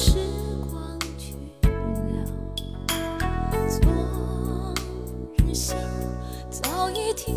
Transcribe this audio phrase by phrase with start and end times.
[0.00, 0.12] 时
[0.70, 2.22] 光去了，
[3.68, 3.90] 昨
[5.44, 5.76] 日心
[6.48, 7.34] 早已听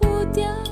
[0.00, 0.65] 不到，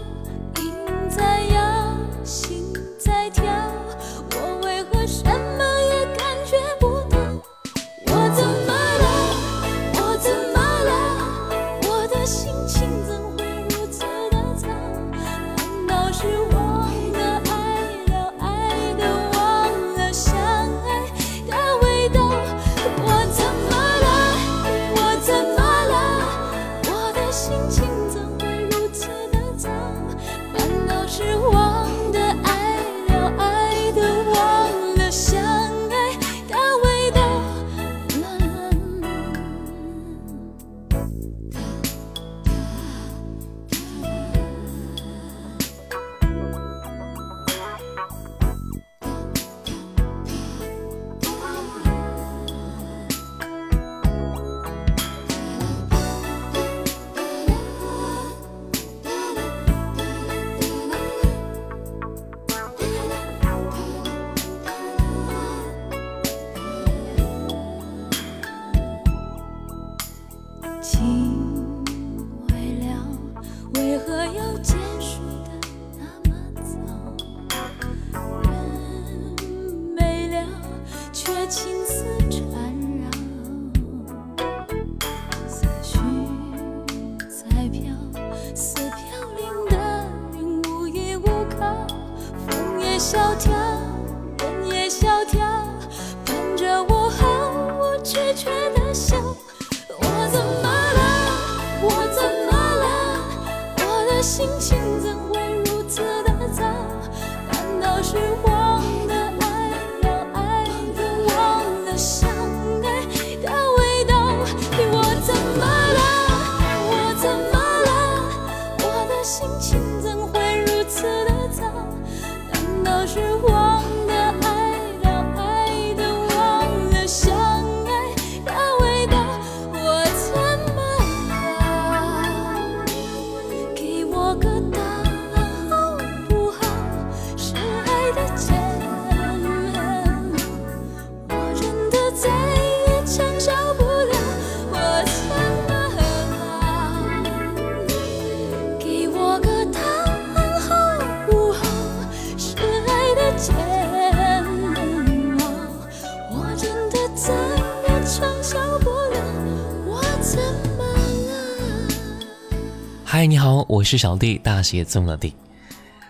[163.85, 165.35] 是小弟，大写字母的弟。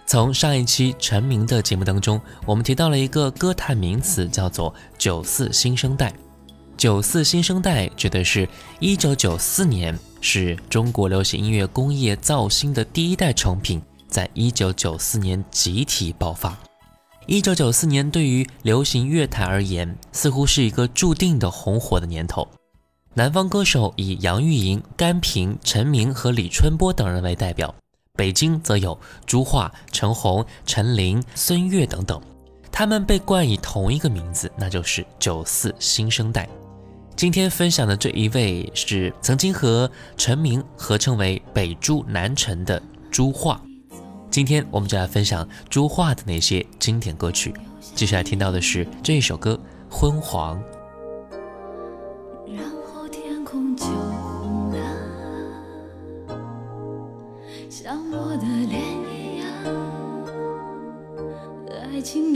[0.07, 6.13] 从上一期成名的节目当中，我们提到了一个歌坛名词，叫做“九四新生代”。
[6.77, 8.49] 九四新生代指的是
[8.81, 16.57] 一九九四年是中国流行音乐工业造星的第一代成品，在一九九四年集体爆发。
[17.27, 22.47] 一九九四年对于流行乐坛而言，似乎是一个注定的红火的年头。
[23.17, 27.73] 南方歌手以杨钰莹、甘萍、陈明和李春波等人为代表，
[28.15, 32.21] 北京则有朱桦、陈红、陈琳、孙悦等等，
[32.73, 36.49] 他们被冠以同一个名字，那就是九四新生代。
[37.15, 42.83] 今天分享的这一位是曾经和陈明合称为“北朱南陈”的
[43.13, 43.61] 朱桦。
[44.29, 47.55] 今天我们就来分享朱桦的那些经典歌曲。
[47.95, 49.57] 接下来听到的是这一首歌
[49.95, 50.59] 《昏黄》。
[53.09, 54.79] 天空就红了，
[57.69, 58.81] 像我的脸
[59.11, 59.47] 一样。
[61.93, 62.35] 爱情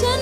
[0.00, 0.21] 都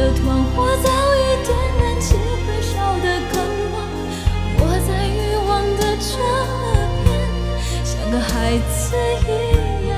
[0.00, 3.36] 这团火早已点燃起回烧的根
[3.70, 3.76] 网，
[4.56, 6.08] 我在欲望的这，
[7.84, 8.96] 像个孩子
[9.28, 9.94] 一样。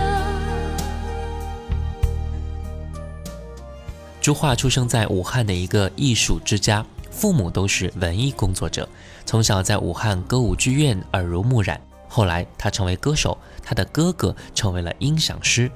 [4.21, 8.89] 朱桦出生在武汉的一个艺术之家，父母都是文艺工作者，
[9.25, 11.81] 从小在武汉歌舞剧院耳濡目染。
[12.09, 15.71] 后来他成为歌手，他的哥哥成为了音响师。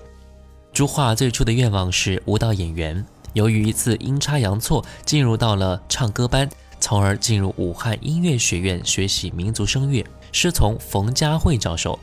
[0.73, 3.07] 朱桦最初的愿望是舞蹈演员，
[3.37, 6.49] 由于一次阴差阳错进入到了唱歌班，
[6.81, 10.03] 从而进入武汉音乐学院学习民族声乐，
[10.33, 11.99] 师从冯佳慧教授。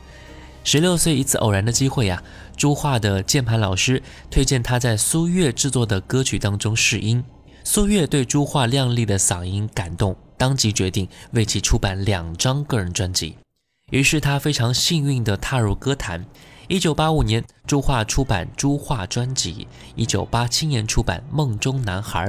[0.63, 2.21] 十六岁一次偶然的机会呀、
[2.55, 7.23] 朱桦的键盘老师推荐他在苏越制作的歌曲当中试音，
[7.63, 13.37] 苏月对朱桦亮丽的嗓音感动，当即决定为其出版两张个人专辑。
[13.89, 16.23] 于是他非常幸运地踏入歌坛。
[16.69, 19.53] 一九八五年，朱桦出版《朱桦专辑》；
[19.95, 22.25] 一九八七年出版《梦中男孩》；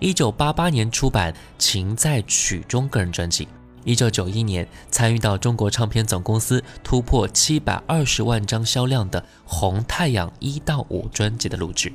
[0.00, 3.46] 一九八八年出版《情在曲中》个人专辑；
[3.84, 11.92] 一九九一年参与到中国唱片总公司突破七百二十万张销量的《红太阳》一到五专辑的录制。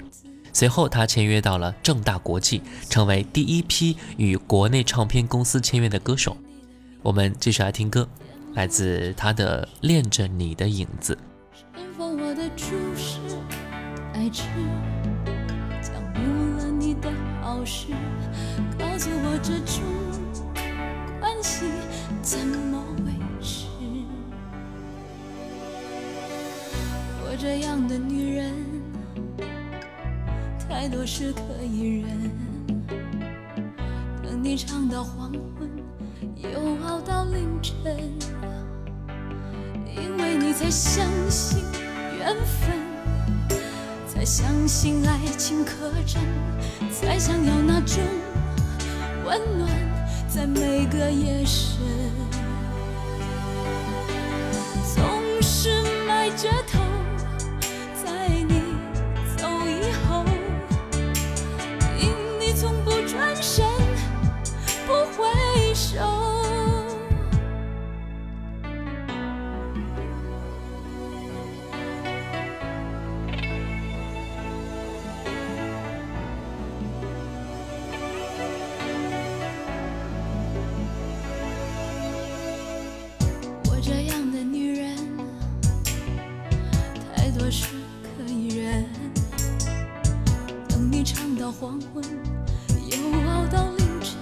[0.54, 6.38] 随后，他签约到了正大国际，成为第一批与国内唱片公司签约的歌手。
[7.02, 8.08] 我们继续来听歌。
[8.56, 11.16] 来自他的《恋着你的影子》。
[12.60, 13.20] 注视，
[14.14, 14.44] 爱痴，
[15.82, 17.10] 讲明了你的
[17.42, 17.88] 好事，
[18.78, 19.82] 告诉我这种
[21.22, 21.66] 关系
[22.22, 23.66] 怎么维持？
[27.24, 28.54] 我这样的女人，
[30.68, 32.32] 太多事可以忍，
[34.22, 35.70] 等你唱到黄昏，
[36.36, 37.98] 又熬到凌晨。
[39.96, 41.64] 因为你才相信
[42.20, 42.76] 缘分，
[44.06, 46.22] 才相信爱情可真，
[46.92, 48.04] 才想要那种
[49.24, 49.70] 温暖
[50.28, 51.80] 在每个夜深。
[87.50, 87.66] 我是
[88.04, 88.86] 可以忍，
[90.68, 92.04] 等你唱到黄昏，
[92.92, 92.96] 又
[93.28, 94.16] 熬到凌晨，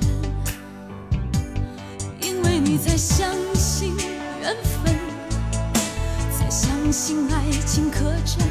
[2.22, 3.98] 因为你才相信
[4.40, 4.96] 缘分。
[6.40, 8.47] 才相信爱情可真。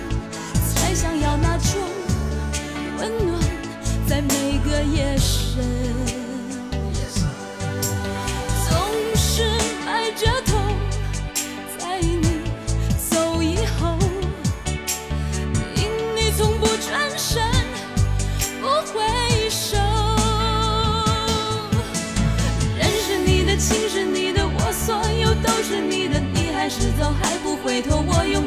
[26.69, 28.43] 时走还不回头我用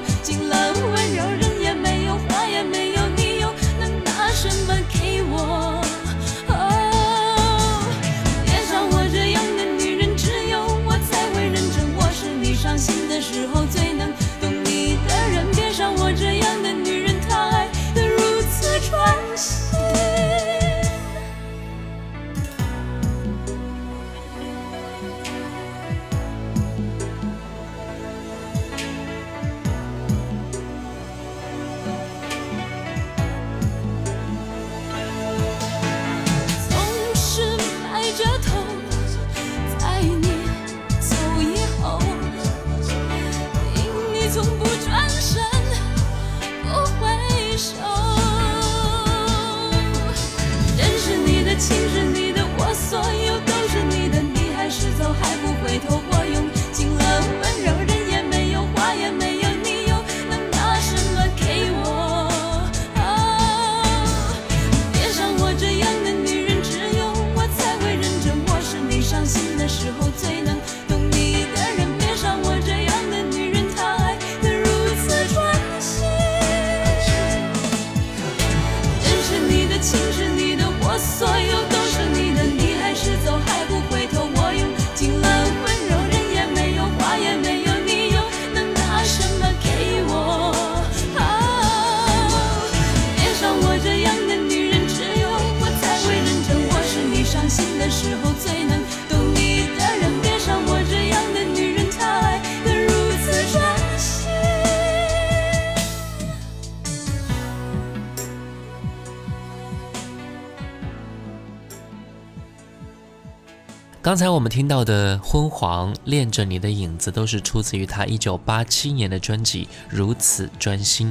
[114.01, 121.09] 刚才我们听到的《昏黄》《恋着你的影子》都是出自于他1987年的专辑《如此专心》。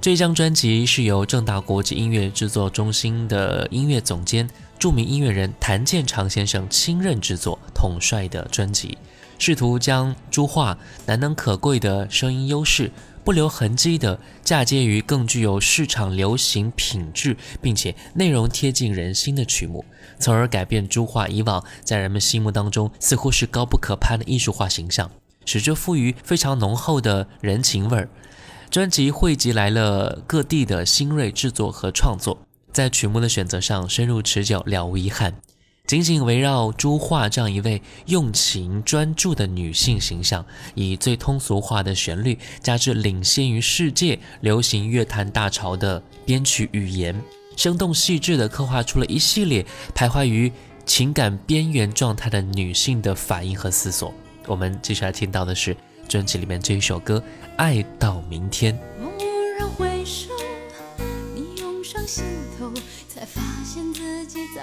[0.00, 8.98] 这张专辑是由正大国际音乐制作中心的音乐总监、著名音乐人谭健常先生亲任制作、统帅的专辑。
[9.38, 10.76] 试图将朱桦
[11.06, 12.90] 难能可贵的声音优势
[13.24, 19.84] 不留痕迹地嫁接于更具有市场流行品质，并且内容贴近人心的曲目，
[20.18, 25.10] 从而改变珠画以往在人们心目当中似乎是高不可攀的艺术化形象，
[25.44, 28.08] 使之赋予非常浓厚的人情味儿。
[28.70, 32.38] 专辑汇集来了各地的新锐制作和创作，
[32.72, 35.34] 在曲目的选择上深入持久，了无遗憾。
[35.90, 47.20] 紧紧围绕朱桦这样一位用情专注的女性形象，以最通俗化的旋律，加之领先于世界流行乐坛大潮的编曲语言，
[47.56, 50.52] 生动细致地刻画出了一系列徘徊于
[50.86, 54.14] 情感边缘状态的女性的反应和思索。
[54.46, 55.76] 我们接下来听到的是。
[56.08, 57.18] 专辑里面这一首歌
[57.56, 58.74] 《爱到明天》。
[59.00, 60.30] 蓦然回首，
[61.36, 62.24] 你涌上心
[62.58, 62.72] 头，
[63.08, 64.62] 才发现自己早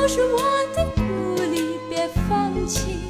[0.00, 0.38] 都是我
[0.74, 1.02] 的鼓
[1.52, 3.09] 励，别放弃。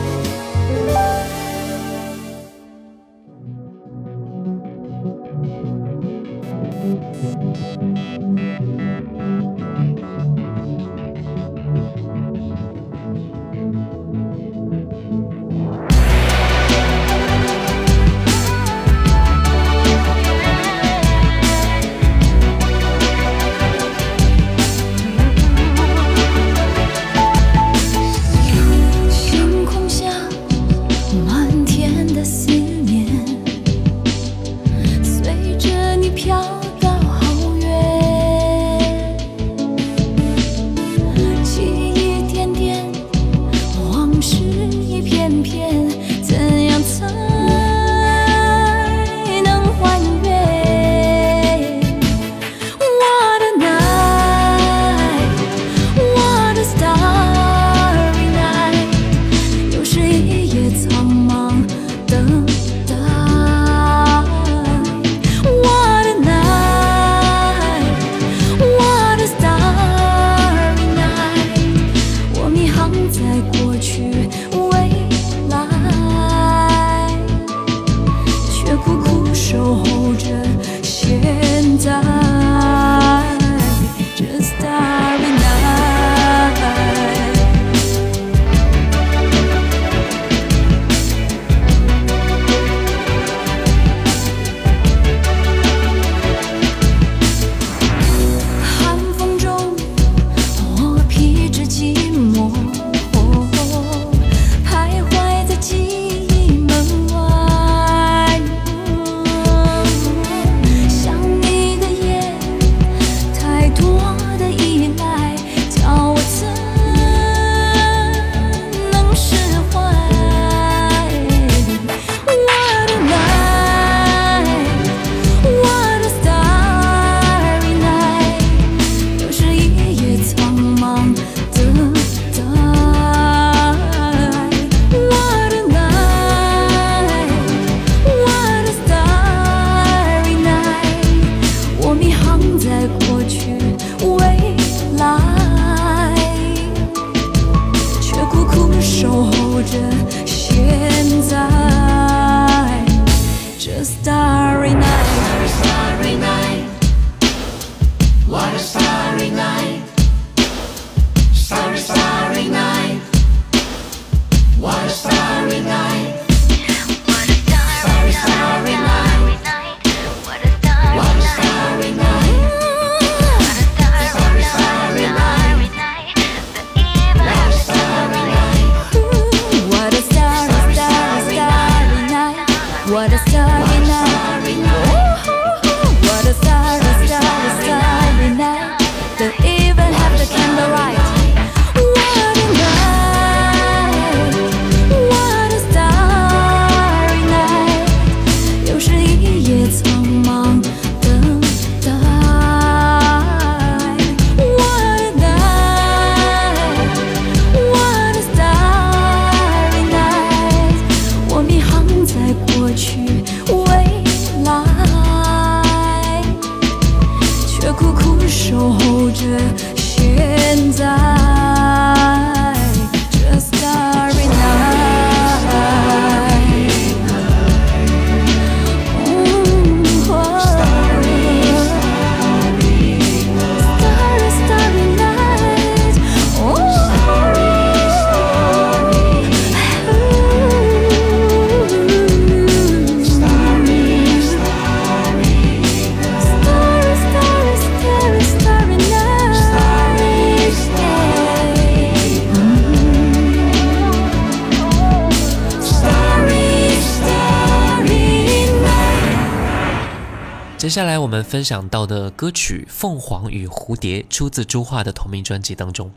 [260.71, 265.91] 接下来我们分享到的歌曲《凤凰与蝴蝶》出自朱桦的同名专辑当中。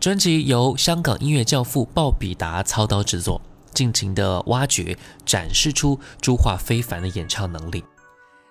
[0.00, 3.40] 专辑由香港音乐教父鲍比达操刀制作，
[3.72, 7.84] 尽情的挖掘、展示出朱桦非凡的演唱能力。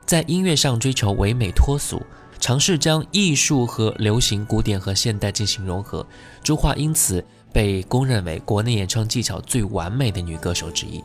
[0.06, 2.02] 在音乐上追求唯美脱俗，
[2.40, 6.08] 尝试将艺术和流行、古典和现代进行融合。
[6.42, 11.04] 朱桦因此被公认为国内演唱技巧最完美的女歌手之一。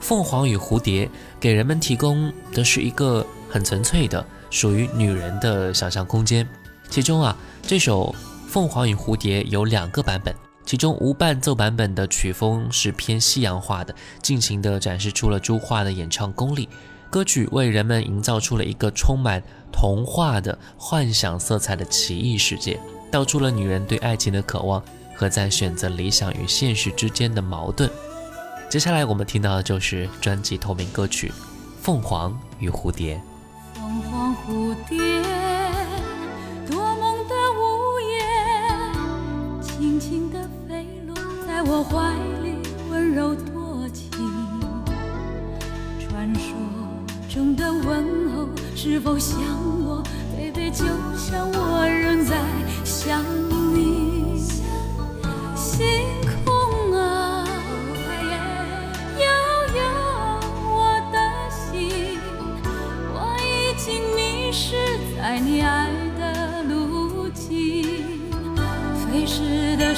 [0.00, 6.48] 凤凰与蝴蝶给人们提供的是一个很纯粹的属于女人的想象空间。
[6.88, 8.14] 其中啊，这首
[8.48, 10.34] 《凤凰与蝴蝶》有两个版本，
[10.64, 16.68] 其中无伴奏版本的曲风是偏西洋化的，尽情地展示出了朱桦的演唱功力。
[17.10, 22.78] 歌曲为人们营造出了一个充满童话的幻想色彩的奇异世界，
[23.10, 24.82] 道出了女人对爱情的渴望
[25.14, 27.90] 和在选择理想与现实之间的矛盾。
[28.68, 31.28] 接下来我们听到的就是专辑同名歌曲
[31.80, 33.16] 《凤凰与蝴蝶》。
[34.48, 34.98] 蝴蝶，
[36.70, 38.16] 多梦的午夜，
[39.60, 41.14] 轻轻地飞落
[41.46, 42.56] 在我怀里，
[42.90, 44.10] 温柔多情。
[46.00, 46.54] 传说
[47.28, 49.38] 中的问候，是否像
[49.84, 50.02] 我
[50.34, 52.38] ，baby，就像我仍在
[52.86, 53.22] 想
[53.74, 54.40] 你。
[55.54, 55.86] 星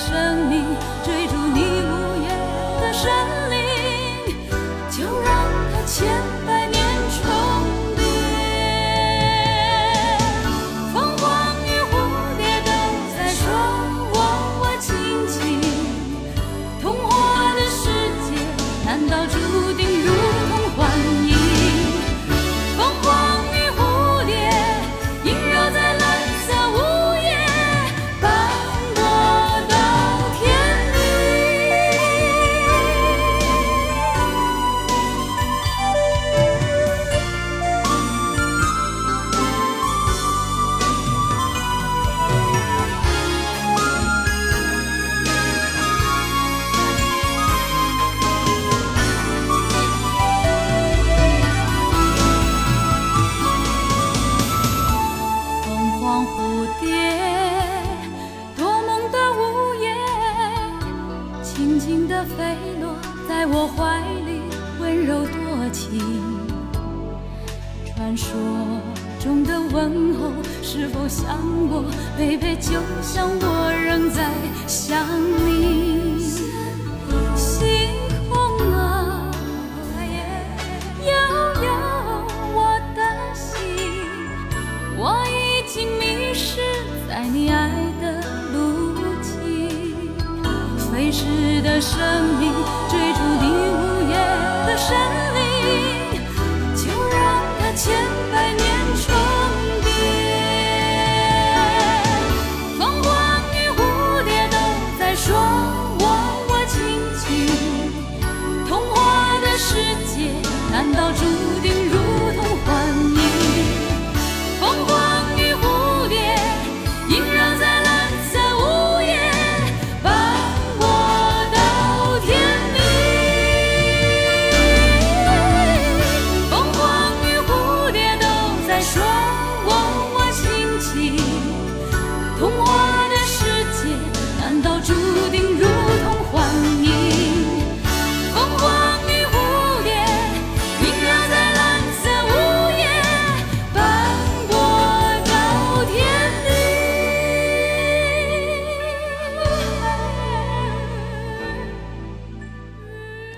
[0.01, 0.65] 生命
[1.05, 2.31] 追逐你无言
[2.81, 3.40] 的身影，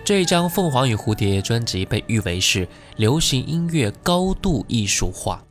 [0.05, 5.45] 这一张《凤凰与蝴蝶》专辑被誉为是流行音乐高度艺术化。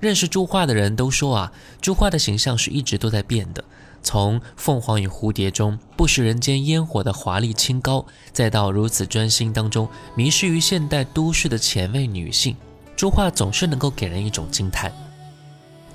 [0.00, 3.64] 认识朱桦的人都说啊，朱桦的形象是一直都在变的。
[4.02, 12.54] 从《凤凰与蝴蝶》中不食人间烟火的华丽清高，再到如此专心当中迷失于现代都市的前卫女性，
[12.94, 14.92] 朱桦总是能够给人一种惊叹。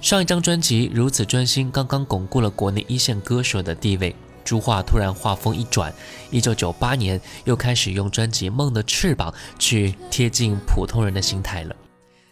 [0.02, 4.16] 上一张专辑如此专心，刚刚巩固了国内一线歌手的地位。
[4.44, 5.94] 朱桦突然画风一转，
[6.30, 11.76] 一九九八年又开始用专辑《梦的翅膀》去贴近普通人的心态了。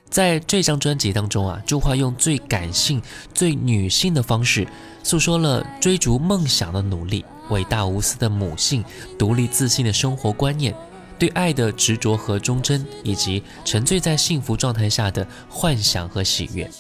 [0.10, 3.02] 在这张专辑当中啊，朱桦用最感性、
[3.34, 4.68] 最女性的方式，
[5.04, 8.84] 诉说了追逐梦想的努力、伟大无私的母性、
[9.20, 10.74] 独立自信的生活观念。
[11.20, 16.72] 对爱的执着和忠贞，以及沉醉在幸福状态下的幻想和喜悦。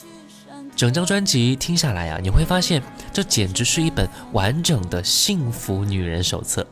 [0.79, 6.65] 整张专辑听下来啊，你会发现这简直是一本完整的幸福女人手册。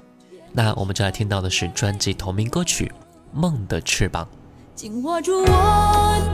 [0.54, 2.86] 那我们就来听到的是专辑同名歌曲
[3.34, 4.24] 《梦的翅膀》。
[4.76, 5.46] 紧握住我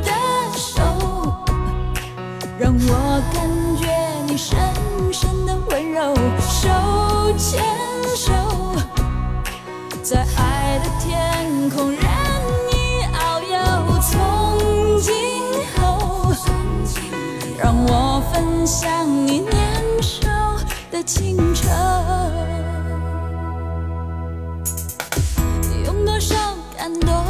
[0.04, 0.12] 的
[0.56, 0.84] 手，
[2.60, 3.90] 让我感觉
[4.32, 4.56] 你深
[5.12, 6.70] 深的温柔，手
[7.40, 7.60] 牵
[8.16, 8.32] 手，
[10.04, 11.92] 在爱的天空
[17.64, 20.28] 让我分享你年少
[20.92, 21.70] 的清澈，
[25.86, 26.36] 用多少
[26.78, 27.26] 感动。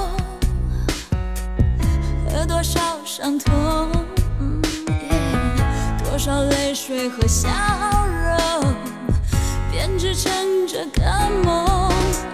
[2.28, 3.92] 和多少伤痛，
[6.04, 7.48] 多少泪水和笑
[8.10, 8.74] 容，
[9.72, 10.34] 编织成
[10.68, 11.04] 这个
[11.44, 11.64] 梦。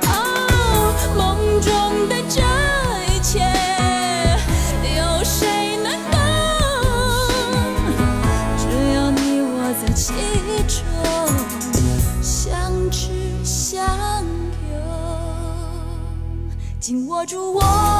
[0.07, 2.15] 哦，梦中的
[16.89, 17.98] 紧握住我。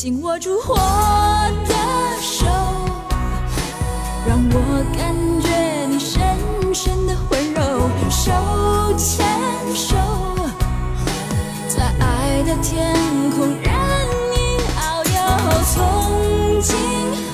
[0.00, 0.76] 紧握住我
[1.68, 1.74] 的
[2.22, 2.46] 手，
[4.26, 6.18] 让我感觉你深
[6.72, 7.60] 深的温柔，
[8.08, 8.32] 手
[8.96, 9.26] 牵
[9.74, 9.94] 手，
[11.68, 12.96] 在爱的天
[13.32, 13.68] 空任
[14.32, 15.18] 意遨游。
[15.74, 15.76] 从
[16.62, 16.74] 今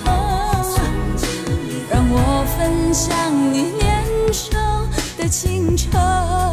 [0.05, 0.11] 后，
[1.89, 3.15] 让我分享
[3.53, 4.03] 你年
[4.33, 4.59] 少
[5.17, 6.46] 的清愁。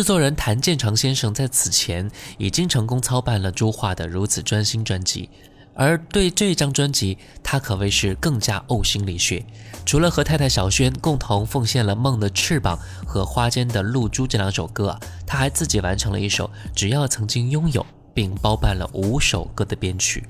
[0.00, 5.28] 制作人谭健常先生在此前已经成功操办了朱桦的《如此专心》专辑，
[5.74, 9.44] 而对这张专辑，他可谓是更加呕心沥血。
[9.84, 17.82] 除了和太太小轩共同奉献了《梦的翅膀》和《花间的露珠》这两首歌，他还自己完成了一首《只要曾经拥有》，
[18.14, 20.24] 并包办了五首歌的编曲。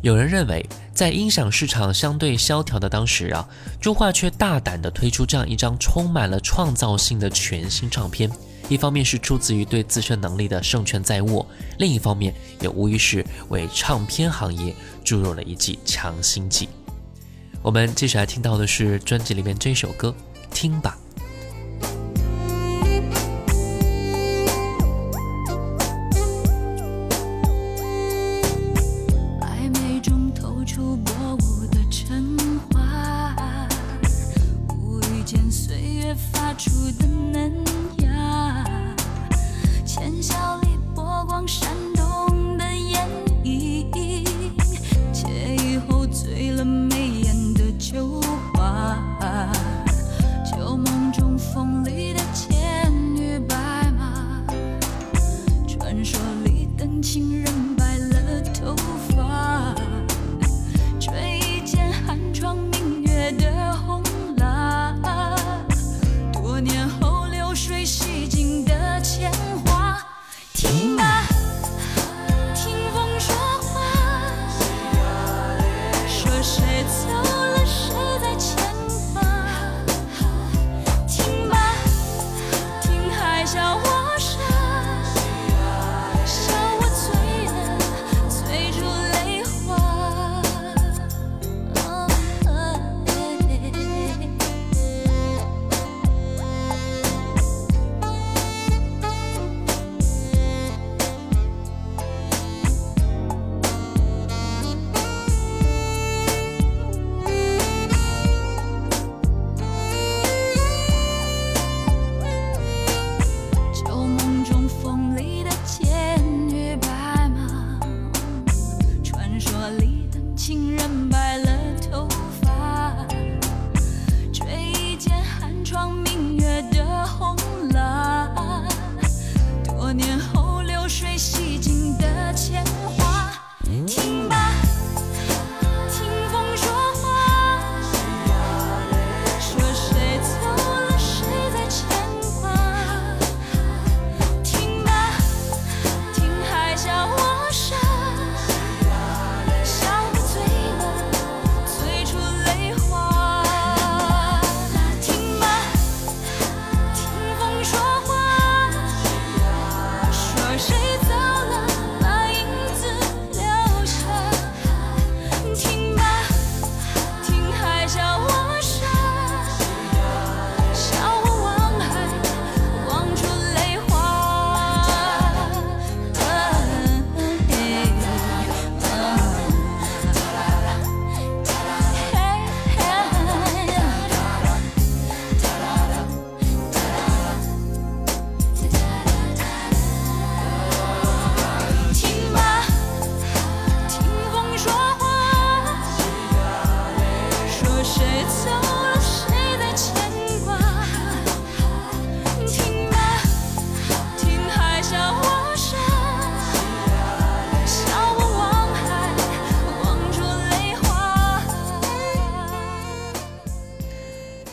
[0.00, 3.46] 有人认为，在音响市场相对萧条的当时啊，
[3.78, 8.30] 朱桦却大胆地推出这样一张充满了创造性的全新唱片。
[8.68, 11.46] 一方面是出自于对自身能力的胜券在握，
[11.78, 14.74] 另一方面也无疑是为唱片行业
[15.04, 16.68] 注入了一剂强心剂。
[17.62, 20.14] 我们接下来听到的是专辑里面这首歌，
[20.50, 20.98] 听吧。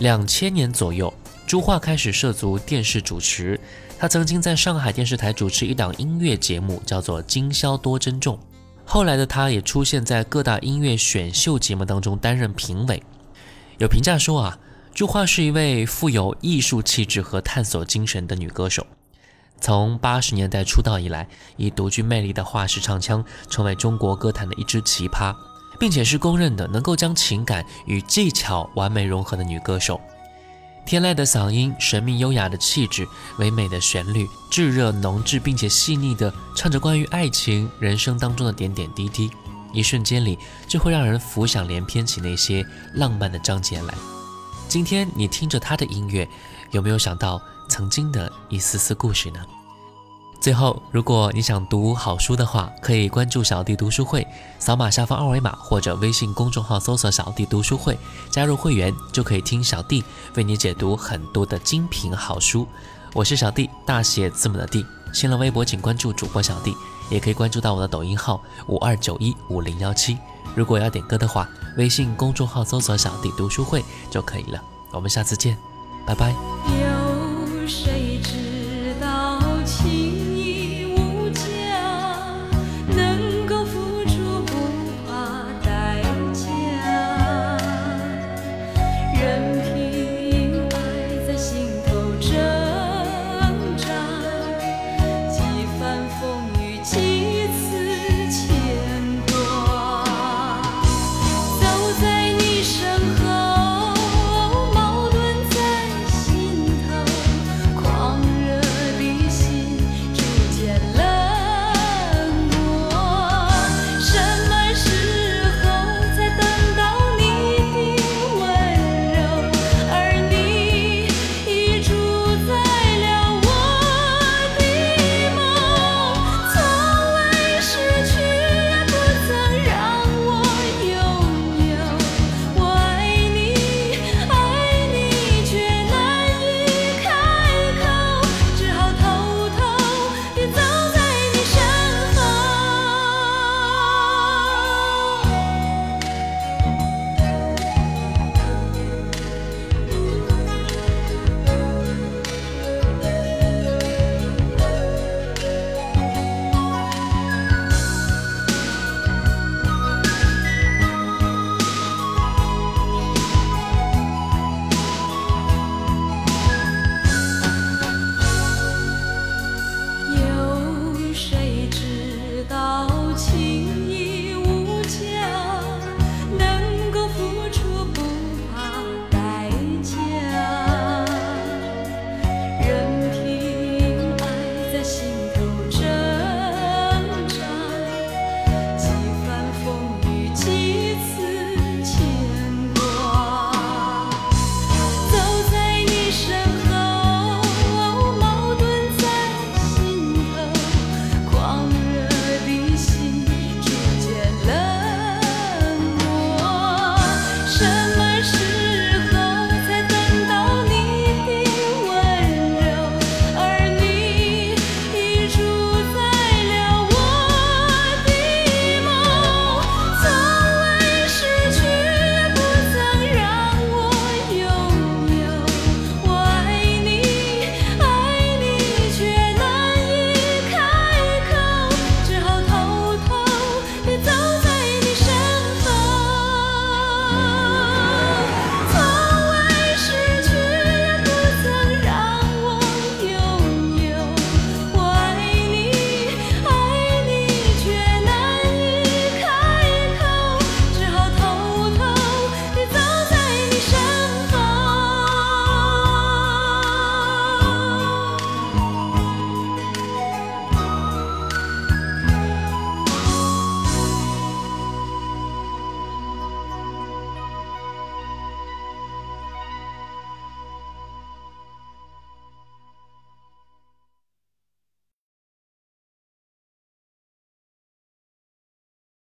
[0.01, 1.13] 两千年左右，
[1.45, 3.59] 朱桦开始涉足电视主持。
[3.99, 8.35] 他曾经在上海电视台主持一档音乐节目，叫做《今宵多珍重》。
[8.83, 13.03] 后来的他也出现在各大音乐选秀节目当中担任评委。
[13.77, 14.57] 有评价说啊，
[14.91, 18.87] 朱桦是一位富有艺术气质和探索精神的女歌手。
[19.59, 21.27] 从八十年代出道以来，
[21.57, 25.35] 以独具魅力的画式唱腔，成为中国歌坛的一支奇葩，
[25.81, 29.99] 并且是公认的能够将情感与技巧完美融合的女歌手。
[30.85, 33.07] 天籁的嗓音，神秘优雅的气质，
[33.39, 39.31] 唯美的旋律，炙热浓挚并且细腻的唱着关于爱情、人生当中的点点滴滴，
[39.73, 42.63] 一瞬间里就会让人浮想联翩起那些
[42.93, 43.93] 浪漫的章节来。
[44.67, 46.29] 今天你听着他的音乐，
[46.69, 49.39] 有没有想到曾经的一丝丝故事呢？
[50.41, 54.25] 最后，如果你想读好书的话，可以关注小弟读书会，
[54.57, 57.95] 扫码下方二维码或者微信公众号搜索“小弟读书会”，
[58.31, 60.03] 加入会员就可以听小弟
[60.35, 62.67] 为你解读很多的精品好书。
[63.13, 64.83] 我是小弟，大写字母的弟。
[65.13, 66.75] 新浪微博请关注主播小弟，
[67.11, 70.17] 也可以关注到我的抖音号五二九一五零幺七。
[70.55, 74.59] 如果要点歌的话，微信公众号搜索“小弟读书会”就可以了。
[74.91, 75.55] 我们下次见，
[76.03, 76.31] 拜拜。
[76.31, 78.00] 有谁